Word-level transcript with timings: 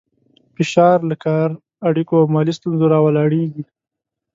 فشار 0.55 0.97
له 1.09 1.15
کار، 1.25 1.49
اړیکو 1.89 2.13
او 2.21 2.25
مالي 2.33 2.53
ستونزو 2.59 2.85
راولاړېږي. 2.93 3.63